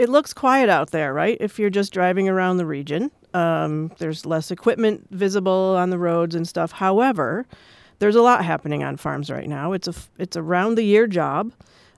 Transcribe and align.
it 0.00 0.08
looks 0.08 0.32
quiet 0.32 0.70
out 0.70 0.92
there, 0.92 1.12
right? 1.12 1.36
If 1.40 1.58
you're 1.58 1.68
just 1.68 1.92
driving 1.92 2.26
around 2.26 2.56
the 2.56 2.64
region, 2.64 3.10
um, 3.34 3.92
there's 3.98 4.24
less 4.24 4.50
equipment 4.50 5.06
visible 5.10 5.76
on 5.76 5.90
the 5.90 5.98
roads 5.98 6.34
and 6.34 6.48
stuff. 6.48 6.72
However, 6.72 7.46
there's 7.98 8.16
a 8.16 8.22
lot 8.22 8.42
happening 8.42 8.82
on 8.82 8.96
farms 8.96 9.30
right 9.30 9.46
now. 9.46 9.72
It's 9.72 9.88
a 9.88 9.94
it's 10.16 10.36
a 10.36 10.42
round 10.42 10.78
the 10.78 10.84
year 10.84 11.06
job. 11.06 11.52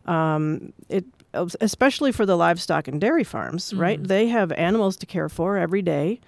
Um, 0.07 0.73
it 0.89 1.05
especially 1.33 2.11
for 2.11 2.27
the 2.27 2.37
livestock 2.37 2.89
and 2.89 3.01
dairy 3.01 3.25
farms, 3.25 3.71
mm-hmm. 3.71 3.81
right? 3.81 4.03
They 4.03 4.27
have 4.29 4.51
animals 4.53 4.97
to 4.99 5.07
care 5.07 5.29
for 5.29 5.57
every 5.57 5.81
day. 5.81 6.21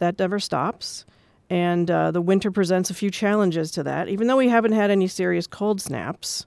That 0.00 0.18
never 0.18 0.38
stops. 0.38 1.06
And 1.48 1.90
uh, 1.90 2.10
the 2.10 2.20
winter 2.20 2.50
presents 2.50 2.90
a 2.90 2.94
few 2.94 3.10
challenges 3.10 3.70
to 3.72 3.82
that. 3.84 4.08
Even 4.08 4.26
though 4.26 4.36
we 4.36 4.48
haven't 4.48 4.72
had 4.72 4.90
any 4.90 5.08
serious 5.08 5.46
cold 5.46 5.80
snaps, 5.80 6.46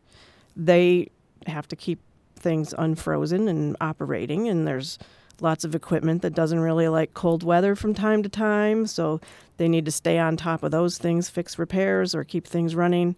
they 0.55 1.09
have 1.47 1.67
to 1.69 1.75
keep 1.75 1.99
things 2.35 2.73
unfrozen 2.77 3.47
and 3.47 3.75
operating. 3.81 4.47
And 4.47 4.67
there's 4.67 4.99
lots 5.41 5.63
of 5.63 5.75
equipment 5.75 6.21
that 6.21 6.33
doesn't 6.33 6.59
really 6.59 6.87
like 6.87 7.13
cold 7.13 7.43
weather 7.43 7.75
from 7.75 7.93
time 7.93 8.23
to 8.23 8.29
time. 8.29 8.87
So 8.87 9.19
they 9.57 9.67
need 9.67 9.85
to 9.85 9.91
stay 9.91 10.19
on 10.19 10.37
top 10.37 10.63
of 10.63 10.71
those 10.71 10.97
things, 10.97 11.29
fix 11.29 11.59
repairs, 11.59 12.15
or 12.15 12.23
keep 12.23 12.47
things 12.47 12.75
running. 12.75 13.15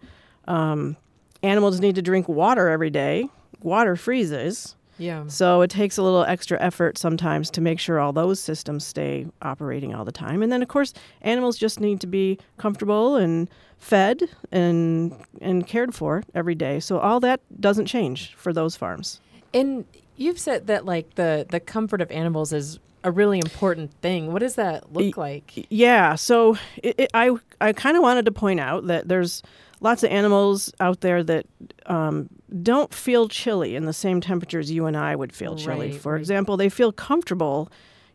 Um, 0.47 0.97
animals 1.43 1.79
need 1.79 1.95
to 1.95 2.01
drink 2.01 2.27
water 2.27 2.69
every 2.69 2.89
day. 2.89 3.29
Water 3.61 3.95
freezes. 3.95 4.75
Yeah. 4.97 5.27
So 5.27 5.61
it 5.61 5.69
takes 5.69 5.97
a 5.97 6.03
little 6.03 6.23
extra 6.23 6.59
effort 6.61 6.97
sometimes 6.97 7.49
to 7.51 7.61
make 7.61 7.79
sure 7.79 7.99
all 7.99 8.13
those 8.13 8.39
systems 8.39 8.85
stay 8.85 9.27
operating 9.41 9.93
all 9.93 10.05
the 10.05 10.11
time. 10.11 10.41
And 10.41 10.51
then 10.51 10.61
of 10.61 10.67
course, 10.67 10.93
animals 11.21 11.57
just 11.57 11.79
need 11.79 12.01
to 12.01 12.07
be 12.07 12.37
comfortable 12.57 13.15
and 13.15 13.49
fed 13.79 14.23
and 14.51 15.15
and 15.41 15.67
cared 15.67 15.93
for 15.93 16.23
every 16.33 16.55
day. 16.55 16.79
So 16.79 16.99
all 16.99 17.19
that 17.21 17.41
doesn't 17.59 17.85
change 17.85 18.33
for 18.35 18.51
those 18.51 18.75
farms. 18.75 19.19
And 19.53 19.85
you've 20.15 20.39
said 20.39 20.67
that 20.67 20.85
like 20.85 21.15
the 21.15 21.45
the 21.49 21.59
comfort 21.59 22.01
of 22.01 22.11
animals 22.11 22.51
is 22.53 22.79
a 23.03 23.11
really 23.11 23.39
important 23.39 23.93
thing. 24.01 24.33
What 24.33 24.39
does 24.39 24.55
that 24.55 24.91
look 24.91 25.15
like? 25.17 25.67
Yeah, 25.69 26.15
so 26.15 26.57
it, 26.83 26.95
it, 26.97 27.11
I 27.13 27.31
I 27.61 27.73
kind 27.73 27.95
of 27.95 28.03
wanted 28.03 28.25
to 28.25 28.31
point 28.31 28.59
out 28.59 28.87
that 28.87 29.07
there's 29.07 29.43
lots 29.79 30.03
of 30.03 30.11
animals 30.11 30.71
out 30.79 31.01
there 31.01 31.23
that 31.23 31.45
um, 31.85 32.29
don't 32.63 32.93
feel 32.93 33.27
chilly 33.27 33.75
in 33.75 33.85
the 33.85 33.93
same 33.93 34.21
temperatures 34.21 34.71
you 34.71 34.85
and 34.85 34.97
I 34.97 35.15
would 35.15 35.33
feel 35.33 35.55
chilly. 35.55 35.91
Right, 35.91 35.99
For 36.01 36.13
right. 36.13 36.19
example, 36.19 36.57
they 36.57 36.69
feel 36.69 36.91
comfortable. 36.91 37.69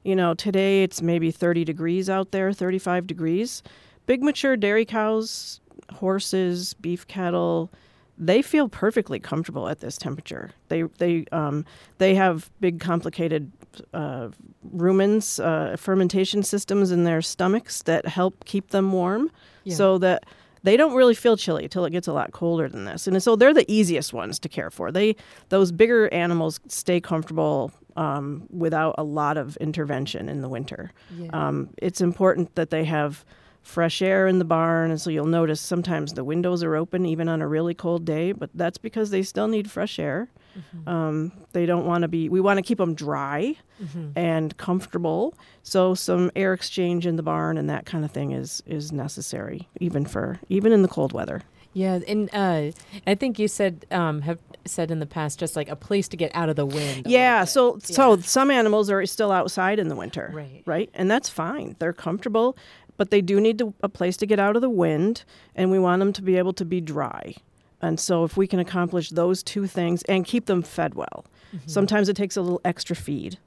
You 0.05 0.17
know, 0.17 0.35
today 0.35 0.83
it's 0.83 1.01
maybe 1.03 1.31
30 1.31 1.65
degrees 1.65 2.11
out 2.11 2.33
there, 2.33 2.53
35 2.53 3.07
degrees. 3.07 3.63
Big 4.07 4.23
mature 4.23 4.57
dairy 4.57 4.85
cows, 4.85 5.61
horses, 5.95 6.75
beef 6.75 7.07
cattle, 7.07 7.71
they 8.19 8.43
feel 8.43 8.69
perfectly 8.69 9.19
comfortable 9.19 9.69
at 9.69 9.81
this 9.81 9.97
temperature. 9.97 10.51
They 10.69 10.83
they 10.99 11.25
um, 11.33 11.65
they 11.99 12.15
have 12.15 12.51
big 12.61 12.79
complicated 12.79 13.51
uh, 13.95 14.29
rumens, 14.77 15.43
uh, 15.43 15.77
fermentation 15.77 16.43
systems 16.43 16.91
in 16.91 17.05
their 17.05 17.23
stomachs 17.23 17.83
that 17.85 18.07
help 18.07 18.45
keep 18.45 18.69
them 18.71 18.93
warm, 18.93 19.31
Yeah. 19.65 19.75
so 19.77 19.99
that 19.99 20.25
they 20.63 20.77
don't 20.77 20.95
really 20.95 21.15
feel 21.15 21.37
chilly 21.37 21.69
till 21.69 21.85
it 21.85 21.91
gets 21.91 22.07
a 22.07 22.13
lot 22.13 22.33
colder 22.33 22.69
than 22.69 22.85
this. 22.85 23.07
And 23.07 23.21
so 23.23 23.37
they're 23.37 23.55
the 23.55 23.71
easiest 23.71 24.13
ones 24.13 24.39
to 24.41 24.49
care 24.49 24.71
for. 24.71 24.93
They 24.93 25.17
those 25.49 25.73
bigger 25.73 26.09
animals 26.13 26.61
stay 26.69 27.01
comfortable 27.01 27.73
um, 27.97 28.47
without 28.51 28.95
a 28.99 29.05
lot 29.05 29.37
of 29.37 29.57
intervention 29.59 30.29
in 30.29 30.41
the 30.41 30.49
winter. 30.49 30.93
Yeah. 31.17 31.31
Um, 31.33 31.71
it's 31.79 32.01
important 32.01 32.55
that 32.55 32.71
they 32.71 32.85
have 32.85 33.25
fresh 33.63 34.03
air 34.03 34.27
in 34.27 34.39
the 34.39 34.45
barn, 34.45 34.91
and 34.91 35.01
so 35.01 35.09
you'll 35.11 35.25
notice 35.27 35.61
sometimes 35.61 36.15
the 36.15 36.25
windows 36.25 36.63
are 36.63 36.75
open 36.77 37.07
even 37.07 37.29
on 37.29 37.41
a 37.41 37.49
really 37.49 37.75
cold 37.75 38.05
day, 38.05 38.33
but 38.33 38.51
that's 38.55 38.79
because 38.79 39.11
they 39.11 39.23
still 39.23 39.49
need 39.49 39.71
fresh 39.71 39.99
air. 39.99 40.29
Um, 40.87 41.33
they 41.53 41.65
don't 41.65 41.87
want 41.87 42.03
to 42.03 42.09
be. 42.09 42.29
We 42.29 42.41
want 42.41 42.59
to 42.59 42.63
keep 42.63 42.79
them 42.79 42.95
dry 42.95 43.57
and 44.15 44.57
comfortable. 44.59 45.35
So 45.63 45.95
some 45.95 46.31
air 46.37 46.53
exchange 46.53 47.07
in 47.07 47.17
the 47.17 47.23
barn 47.23 47.57
and 47.59 47.69
that 47.71 47.87
kind 47.87 48.05
of 48.05 48.11
thing 48.11 48.33
is 48.33 48.63
is 48.67 48.93
necessary, 48.93 49.69
even 49.81 50.05
for 50.05 50.41
even 50.49 50.73
in 50.73 50.83
the 50.83 50.89
cold 50.89 51.13
weather. 51.13 51.43
Yeah, 51.75 52.01
and 52.07 52.29
uh, 52.35 52.73
I 53.07 53.15
think 53.15 53.39
you 53.39 53.49
said 53.49 53.87
um, 53.91 54.21
have 54.23 54.39
said 54.67 54.91
in 54.91 54.99
the 55.01 55.07
past 55.07 55.39
just 55.41 55.57
like 55.57 55.69
a 55.71 55.75
place 55.77 56.07
to 56.09 56.17
get 56.17 56.31
out 56.35 56.49
of 56.51 56.57
the 56.57 56.67
wind. 56.67 57.07
Yeah, 57.07 57.45
so 57.45 57.79
so 57.83 58.19
some 58.19 58.51
animals 58.51 58.91
are 58.91 59.05
still 59.07 59.33
outside 59.33 59.79
in 59.79 59.89
the 59.89 59.97
winter, 59.97 60.31
Right. 60.35 60.63
Right, 60.67 60.91
and 60.93 61.11
that's 61.11 61.31
fine. 61.31 61.77
They're 61.79 61.95
comfortable, 61.95 62.57
but 63.03 63.11
they 63.11 63.21
do 63.21 63.41
need 63.41 63.59
to, 63.59 63.75
a 63.83 63.89
place 63.89 64.17
to 64.19 64.27
get 64.27 64.39
out 64.39 64.55
of 64.55 64.63
the 64.63 64.71
wind, 64.71 65.25
and 65.57 65.73
we 65.73 65.79
want 65.81 65.99
them 65.99 66.13
to 66.13 66.23
be 66.23 66.37
able 66.39 66.53
to 66.53 66.65
be 66.65 66.81
dry. 66.81 67.35
And 67.81 67.99
so, 67.99 68.23
if 68.23 68.37
we 68.37 68.47
can 68.47 68.61
accomplish 68.61 69.11
those 69.11 69.43
two 69.43 69.67
things 69.67 70.05
and 70.05 70.25
keep 70.25 70.47
them 70.47 70.63
fed 70.63 70.95
well, 70.95 71.25
Mm-hmm. 71.53 71.69
sometimes 71.69 72.09
it 72.09 72.15
takes 72.17 72.37
a 72.37 72.43
little 72.43 72.61
extra 72.65 72.95
feed. 72.95 73.39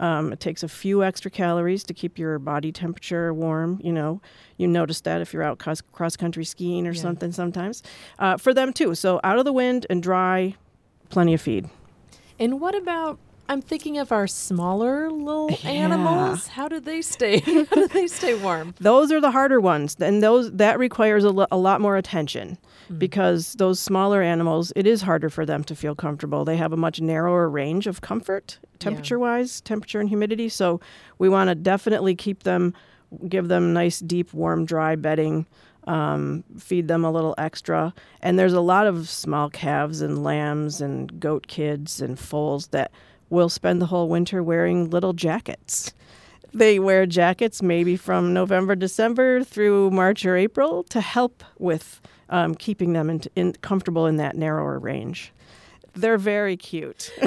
Um, 0.00 0.32
it 0.32 0.40
takes 0.40 0.62
a 0.64 0.68
few 0.68 1.04
extra 1.04 1.30
calories 1.30 1.84
to 1.84 1.94
keep 1.94 2.18
your 2.18 2.38
body 2.40 2.72
temperature 2.72 3.32
warm. 3.32 3.80
You 3.84 3.92
know, 3.92 4.20
you 4.58 4.66
notice 4.66 5.00
that 5.02 5.20
if 5.22 5.32
you're 5.32 5.44
out 5.44 5.58
cross, 5.60 6.16
country 6.16 6.44
skiing 6.44 6.86
or 6.88 6.92
Yeah. 6.92 7.00
something 7.00 7.30
sometimes. 7.32 7.82
Uh, 8.18 8.36
for 8.36 8.52
them 8.52 8.72
too. 8.72 8.94
So 8.96 9.20
out 9.22 9.38
of 9.38 9.44
the 9.44 9.52
wind 9.52 9.86
and 9.88 10.02
dry, 10.02 10.56
plenty 11.08 11.32
of 11.34 11.40
feed. 11.40 11.70
And 12.40 12.60
what 12.60 12.74
about? 12.74 13.18
I'm 13.48 13.60
thinking 13.60 13.98
of 13.98 14.10
our 14.10 14.26
smaller 14.26 15.10
little 15.10 15.50
Yeah. 15.62 15.70
animals. 15.70 16.46
How 16.48 16.68
do 16.68 16.80
they 16.80 17.02
stay? 17.02 17.38
How 17.40 17.64
do 17.64 17.88
they 17.88 18.06
stay 18.06 18.34
warm? 18.34 18.74
Those 18.80 19.12
are 19.12 19.20
the 19.20 19.30
harder 19.30 19.60
ones, 19.60 19.96
and 20.00 20.22
those 20.22 20.50
that 20.52 20.78
requires 20.78 21.24
a, 21.24 21.30
lo- 21.30 21.46
a 21.50 21.56
lot 21.58 21.80
more 21.80 21.96
attention 21.96 22.58
because 22.98 23.52
those 23.54 23.78
smaller 23.80 24.22
animals, 24.22 24.72
it 24.76 24.86
is 24.86 25.02
harder 25.02 25.28
for 25.30 25.44
them 25.46 25.64
to 25.64 25.74
feel 25.74 25.94
comfortable. 25.94 26.44
They 26.44 26.56
have 26.56 26.72
a 26.72 26.76
much 26.76 27.00
narrower 27.00 27.48
range 27.48 27.86
of 27.86 28.00
comfort, 28.00 28.58
temperature-wise, 28.78 29.60
temperature 29.62 30.00
and 30.00 30.08
humidity. 30.08 30.48
So 30.48 30.80
we 31.18 31.28
want 31.28 31.48
to 31.48 31.54
definitely 31.54 32.14
keep 32.14 32.42
them, 32.44 32.74
give 33.28 33.48
them 33.48 33.72
nice, 33.72 34.00
deep, 34.00 34.32
warm, 34.34 34.64
dry 34.64 34.96
bedding. 34.96 35.46
Um, 35.86 36.44
feed 36.58 36.88
them 36.88 37.04
a 37.04 37.10
little 37.10 37.34
extra, 37.36 37.92
and 38.22 38.38
there's 38.38 38.54
a 38.54 38.60
lot 38.62 38.86
of 38.86 39.06
small 39.06 39.50
calves 39.50 40.00
and 40.00 40.24
lambs 40.24 40.80
and 40.80 41.20
goat 41.20 41.46
kids 41.46 42.00
and 42.00 42.18
foals 42.18 42.68
that 42.68 42.90
will 43.34 43.48
spend 43.50 43.82
the 43.82 43.86
whole 43.86 44.08
winter 44.08 44.42
wearing 44.42 44.88
little 44.90 45.12
jackets. 45.12 45.92
They 46.54 46.78
wear 46.78 47.04
jackets 47.04 47.60
maybe 47.62 47.96
from 47.96 48.32
November, 48.32 48.74
December 48.76 49.42
through 49.44 49.90
March 49.90 50.24
or 50.24 50.36
April 50.36 50.84
to 50.84 51.00
help 51.00 51.42
with 51.58 52.00
um, 52.30 52.54
keeping 52.54 52.92
them 52.94 53.10
in, 53.10 53.22
in, 53.36 53.52
comfortable 53.54 54.06
in 54.06 54.16
that 54.16 54.36
narrower 54.36 54.78
range. 54.78 55.32
They're 55.94 56.18
very 56.18 56.56
cute. 56.56 57.12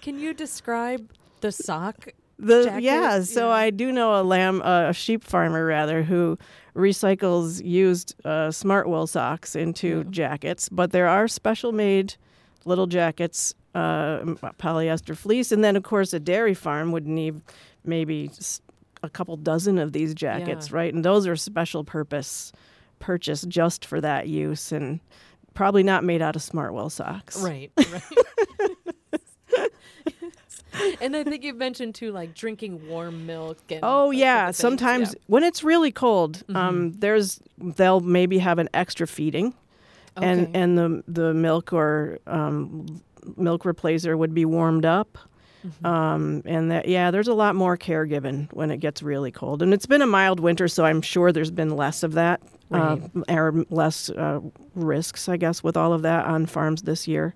Can 0.00 0.18
you 0.18 0.32
describe 0.34 1.10
the 1.40 1.52
sock? 1.52 2.08
The 2.38 2.64
Jacket? 2.64 2.82
yeah, 2.82 3.20
so 3.22 3.48
Yeah. 3.48 3.54
I 3.54 3.70
do 3.70 3.92
know 3.92 4.20
a 4.20 4.24
lamb, 4.24 4.62
uh, 4.62 4.88
a 4.88 4.92
sheep 4.94 5.22
farmer 5.24 5.64
rather, 5.66 6.02
who 6.02 6.38
recycles 6.74 7.62
used 7.64 8.14
uh, 8.24 8.50
smart 8.50 8.88
wool 8.88 9.06
socks 9.06 9.54
into 9.54 9.98
Yeah. 9.98 10.04
jackets. 10.10 10.68
But 10.70 10.92
there 10.92 11.06
are 11.08 11.28
special 11.28 11.72
made 11.72 12.14
little 12.64 12.86
jackets, 12.86 13.54
uh, 13.74 14.20
polyester 14.58 15.16
fleece, 15.16 15.52
and 15.52 15.62
then 15.64 15.76
of 15.76 15.82
course 15.82 16.12
a 16.12 16.20
dairy 16.20 16.54
farm 16.54 16.92
would 16.92 17.06
need 17.06 17.40
maybe 17.84 18.30
a 19.02 19.08
couple 19.08 19.36
dozen 19.36 19.78
of 19.78 19.92
these 19.92 20.14
jackets, 20.14 20.70
Yeah. 20.70 20.76
right? 20.76 20.92
And 20.94 21.04
those 21.04 21.26
are 21.26 21.36
special 21.36 21.84
purpose 21.84 22.52
purchased 22.98 23.48
just 23.48 23.84
for 23.86 24.00
that 24.00 24.28
use, 24.28 24.72
and 24.72 25.00
probably 25.54 25.82
not 25.82 26.04
made 26.04 26.20
out 26.22 26.36
of 26.36 26.42
smart 26.42 26.74
wool 26.74 26.90
socks. 26.90 27.40
Right, 27.42 27.70
right. 27.92 28.02
and 31.00 31.16
I 31.16 31.24
think 31.24 31.42
you 31.42 31.54
mentioned 31.54 31.94
too, 31.94 32.12
like 32.12 32.34
drinking 32.34 32.86
warm 32.88 33.26
milk. 33.26 33.58
And 33.70 33.80
Oh 33.82 34.10
yeah, 34.10 34.34
type 34.34 34.40
of 34.50 34.56
things. 34.56 34.56
sometimes 34.58 35.08
Yeah. 35.14 35.20
when 35.26 35.42
it's 35.44 35.64
really 35.64 35.90
cold, 35.92 36.42
um, 36.54 36.92
there's 36.92 37.40
they'll 37.58 38.00
maybe 38.00 38.38
have 38.38 38.58
an 38.58 38.68
extra 38.74 39.06
feeding, 39.06 39.54
Okay. 40.22 40.50
and 40.54 40.78
the 40.78 41.02
the 41.08 41.34
milk 41.34 41.72
or 41.72 42.18
um, 42.26 43.02
milk 43.36 43.64
replacer 43.64 44.16
would 44.16 44.34
be 44.34 44.44
warmed 44.44 44.84
up. 44.84 45.18
Mm-hmm. 45.66 45.86
Um, 45.86 46.42
and 46.46 46.70
that 46.70 46.88
yeah, 46.88 47.10
there's 47.10 47.28
a 47.28 47.34
lot 47.34 47.54
more 47.54 47.76
care 47.76 48.06
given 48.06 48.48
when 48.52 48.70
it 48.70 48.78
gets 48.78 49.02
really 49.02 49.30
cold, 49.30 49.60
and 49.62 49.74
it's 49.74 49.86
been 49.86 50.00
a 50.00 50.06
mild 50.06 50.40
winter, 50.40 50.68
so 50.68 50.84
I'm 50.86 51.02
sure 51.02 51.32
there's 51.32 51.50
been 51.50 51.76
less 51.76 52.02
of 52.02 52.12
that, 52.12 52.40
uh, 52.72 52.96
or 53.28 53.66
less 53.68 54.08
uh, 54.08 54.40
risks, 54.74 55.28
I 55.28 55.36
guess, 55.36 55.62
with 55.62 55.76
all 55.76 55.92
of 55.92 56.00
that 56.02 56.24
on 56.24 56.46
farms 56.46 56.82
this 56.82 57.06
year. 57.06 57.34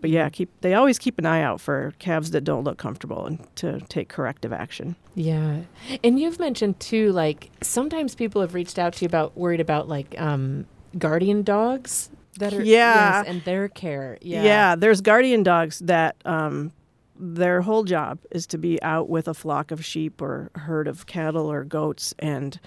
But 0.00 0.10
yeah, 0.10 0.28
keep 0.30 0.48
they 0.62 0.74
always 0.74 0.98
keep 0.98 1.18
an 1.18 1.26
eye 1.26 1.42
out 1.42 1.60
for 1.60 1.92
calves 1.98 2.30
that 2.30 2.42
don't 2.42 2.64
look 2.64 2.78
comfortable 2.78 3.26
and 3.26 3.56
to 3.56 3.80
take 3.88 4.08
corrective 4.08 4.52
action. 4.52 4.96
Yeah. 5.14 5.60
And 6.02 6.18
you've 6.18 6.38
mentioned 6.38 6.80
too, 6.80 7.12
like 7.12 7.50
sometimes 7.60 8.14
people 8.14 8.40
have 8.40 8.54
reached 8.54 8.78
out 8.78 8.94
to 8.94 9.04
you 9.04 9.06
about 9.06 9.36
worried 9.36 9.60
about 9.60 9.88
like 9.88 10.14
um 10.18 10.66
guardian 10.98 11.42
dogs 11.42 12.10
that 12.38 12.52
are 12.52 12.62
Yeah. 12.62 13.20
yes, 13.20 13.26
and 13.28 13.42
their 13.44 13.68
care. 13.68 14.18
Yeah. 14.20 14.42
Yeah. 14.42 14.76
there's 14.76 15.00
guardian 15.00 15.42
dogs 15.42 15.78
that 15.80 16.16
um, 16.24 16.72
their 17.18 17.60
whole 17.62 17.84
job 17.84 18.18
is 18.30 18.46
to 18.48 18.58
be 18.58 18.82
out 18.82 19.08
with 19.08 19.28
a 19.28 19.34
flock 19.34 19.70
of 19.70 19.84
sheep 19.84 20.22
or 20.22 20.50
herd 20.54 20.88
of 20.88 21.06
cattle 21.06 21.50
or 21.50 21.64
goats, 21.64 22.14
and 22.18 22.58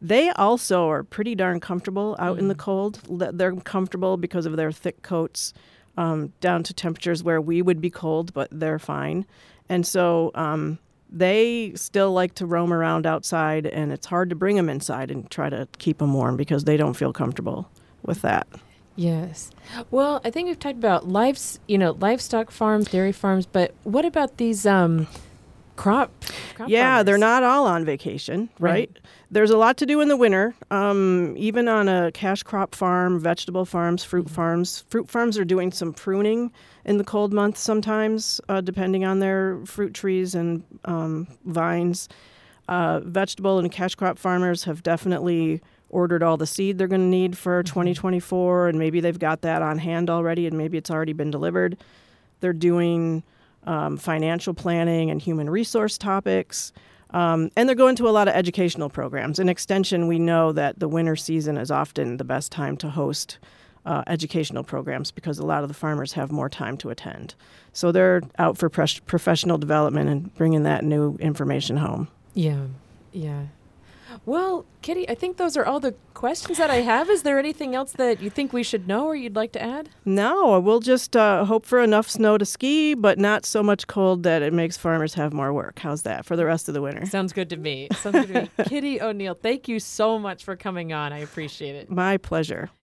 they 0.00 0.30
also 0.30 0.88
are 0.88 1.02
pretty 1.02 1.34
darn 1.34 1.58
comfortable 1.58 2.14
out 2.18 2.38
in 2.38 2.48
the 2.48 2.54
cold. 2.54 3.00
They're 3.08 3.54
comfortable 3.56 4.16
because 4.16 4.46
of 4.46 4.56
their 4.56 4.70
thick 4.72 5.02
coats. 5.02 5.52
um, 5.98 6.30
down 6.42 6.62
to 6.62 6.74
temperatures 6.74 7.22
where 7.24 7.40
we 7.40 7.62
would 7.62 7.80
be 7.80 7.88
cold, 7.88 8.34
but 8.34 8.48
they're 8.52 8.78
fine. 8.78 9.24
And 9.70 9.86
so 9.86 10.30
um, 10.34 10.78
they 11.18 11.72
still 11.74 12.12
like 12.12 12.34
to 12.34 12.46
roam 12.46 12.72
around 12.72 13.06
outside, 13.06 13.66
and 13.66 13.92
it's 13.92 14.06
hard 14.06 14.30
to 14.30 14.36
bring 14.36 14.56
them 14.56 14.68
inside 14.68 15.10
and 15.10 15.30
try 15.30 15.48
to 15.48 15.66
keep 15.78 15.98
them 15.98 16.12
warm 16.12 16.36
because 16.36 16.64
they 16.64 16.76
don't 16.76 16.94
feel 16.94 17.12
comfortable 17.12 17.70
with 18.02 18.22
that. 18.22 18.46
Yes. 18.96 19.50
Well, 19.90 20.20
I 20.24 20.30
think 20.30 20.48
we've 20.48 20.58
talked 20.58 20.78
about 20.78 21.06
lives, 21.06 21.60
you 21.66 21.76
know, 21.76 21.92
livestock 21.92 22.50
farms, 22.50 22.88
dairy 22.88 23.12
farms, 23.12 23.44
but 23.46 23.74
what 23.84 24.04
about 24.04 24.38
these 24.38 24.66
um, 24.66 25.06
crop? 25.76 26.10
crop 26.54 26.68
yeah, 26.68 27.02
they're 27.02 27.18
not 27.18 27.42
all 27.42 27.66
on 27.66 27.84
vacation, 27.84 28.48
right? 28.58 28.90
Right. 28.90 28.98
There's 29.30 29.50
a 29.50 29.56
lot 29.56 29.76
to 29.78 29.86
do 29.86 30.00
in 30.00 30.08
the 30.08 30.16
winter. 30.16 30.54
Um, 30.70 31.34
even 31.36 31.68
on 31.68 31.88
a 31.88 32.12
cash 32.12 32.42
crop 32.42 32.74
farm, 32.74 33.18
vegetable 33.18 33.64
farms, 33.64 34.04
fruit 34.04 34.30
farms. 34.30 34.84
Fruit 34.88 35.08
farms 35.08 35.38
are 35.38 35.44
doing 35.44 35.72
some 35.72 35.92
pruning 35.92 36.52
in 36.84 36.98
the 36.98 37.04
cold 37.04 37.32
months 37.32 37.60
sometimes, 37.60 38.40
uh, 38.48 38.60
depending 38.60 39.04
on 39.04 39.18
their 39.18 39.58
fruit 39.64 39.94
trees 39.94 40.34
and 40.34 40.62
um, 40.84 41.26
vines. 41.44 42.08
Uh, 42.68 43.00
vegetable 43.00 43.58
and 43.58 43.70
cash 43.70 43.94
crop 43.94 44.18
farmers 44.18 44.64
have 44.64 44.82
definitely 44.82 45.60
ordered 45.88 46.22
all 46.22 46.36
the 46.36 46.46
seed 46.46 46.78
they're 46.78 46.88
going 46.88 47.00
to 47.00 47.06
need 47.06 47.38
for 47.38 47.62
2024, 47.62 48.68
and 48.68 48.78
maybe 48.78 49.00
they've 49.00 49.18
got 49.18 49.42
that 49.42 49.62
on 49.62 49.78
hand 49.78 50.10
already, 50.10 50.46
and 50.46 50.58
maybe 50.58 50.76
it's 50.76 50.90
already 50.90 51.12
been 51.12 51.30
delivered. 51.30 51.76
They're 52.40 52.52
doing 52.52 53.22
um, 53.66 53.96
financial 53.96 54.54
planning 54.54 55.10
and 55.10 55.20
human 55.20 55.50
resource 55.50 55.98
topics. 55.98 56.72
Um, 57.10 57.50
and 57.56 57.68
they're 57.68 57.76
going 57.76 57.96
to 57.96 58.08
a 58.08 58.10
lot 58.10 58.28
of 58.28 58.34
educational 58.34 58.90
programs. 58.90 59.38
In 59.38 59.48
Extension, 59.48 60.06
we 60.08 60.18
know 60.18 60.52
that 60.52 60.80
the 60.80 60.88
winter 60.88 61.16
season 61.16 61.56
is 61.56 61.70
often 61.70 62.16
the 62.16 62.24
best 62.24 62.50
time 62.52 62.76
to 62.78 62.90
host 62.90 63.38
uh, 63.86 64.02
educational 64.08 64.64
programs 64.64 65.12
because 65.12 65.38
a 65.38 65.46
lot 65.46 65.62
of 65.62 65.68
the 65.68 65.74
farmers 65.74 66.14
have 66.14 66.32
more 66.32 66.48
time 66.48 66.76
to 66.78 66.90
attend. 66.90 67.34
So 67.72 67.92
they're 67.92 68.22
out 68.38 68.58
for 68.58 68.68
pres- 68.68 68.98
professional 68.98 69.58
development 69.58 70.10
and 70.10 70.34
bringing 70.34 70.64
that 70.64 70.84
new 70.84 71.16
information 71.20 71.76
home. 71.76 72.08
Yeah. 72.34 72.66
Yeah. 73.12 73.44
Well, 74.24 74.64
Kitty, 74.82 75.08
I 75.08 75.14
think 75.14 75.36
those 75.36 75.56
are 75.56 75.64
all 75.64 75.80
the 75.80 75.94
questions 76.14 76.58
that 76.58 76.70
I 76.70 76.76
have. 76.76 77.10
Is 77.10 77.22
there 77.22 77.38
anything 77.38 77.74
else 77.74 77.92
that 77.92 78.22
you 78.22 78.30
think 78.30 78.52
we 78.52 78.62
should 78.62 78.88
know 78.88 79.06
or 79.06 79.14
you'd 79.16 79.36
like 79.36 79.52
to 79.52 79.62
add? 79.62 79.90
No, 80.04 80.58
we'll 80.60 80.80
just 80.80 81.16
uh, 81.16 81.44
hope 81.44 81.66
for 81.66 81.80
enough 81.82 82.08
snow 82.08 82.38
to 82.38 82.44
ski, 82.44 82.94
but 82.94 83.18
not 83.18 83.44
so 83.44 83.62
much 83.62 83.86
cold 83.86 84.22
that 84.22 84.42
it 84.42 84.52
makes 84.52 84.76
farmers 84.76 85.14
have 85.14 85.32
more 85.32 85.52
work. 85.52 85.78
How's 85.80 86.02
that 86.02 86.24
for 86.24 86.36
the 86.36 86.46
rest 86.46 86.68
of 86.68 86.74
the 86.74 86.80
winter? 86.82 87.04
Sounds 87.06 87.32
good 87.32 87.50
to 87.50 87.56
me. 87.56 87.88
Sounds 87.96 88.26
good 88.26 88.28
to 88.28 88.42
me. 88.42 88.64
Kitty 88.64 89.00
O'Neill, 89.00 89.34
thank 89.34 89.68
you 89.68 89.78
so 89.80 90.18
much 90.18 90.44
for 90.44 90.56
coming 90.56 90.92
on. 90.92 91.12
I 91.12 91.18
appreciate 91.18 91.74
it. 91.74 91.90
My 91.90 92.16
pleasure. 92.16 92.70